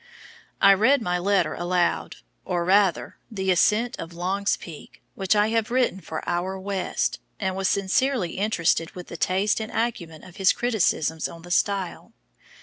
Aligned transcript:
I 0.59 0.73
read 0.73 0.99
my 0.99 1.19
letter 1.19 1.53
aloud 1.53 2.15
or 2.43 2.65
rather 2.65 3.17
"The 3.29 3.51
Ascent 3.51 3.95
of 3.99 4.15
Long's 4.15 4.57
Peak," 4.57 4.99
which 5.13 5.35
I 5.35 5.49
have 5.49 5.69
written 5.69 6.01
for 6.01 6.27
Out 6.27 6.57
West 6.63 7.19
and 7.39 7.55
was 7.55 7.69
sincerely 7.69 8.39
interested 8.39 8.95
with 8.95 9.09
the 9.09 9.17
taste 9.17 9.59
and 9.61 9.71
acumen 9.71 10.23
of 10.23 10.37
his 10.37 10.53
criticisms 10.53 11.29
on 11.29 11.43
the 11.43 11.51
style. 11.51 12.13